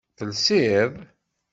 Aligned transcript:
Telsiḍ? 0.17 0.93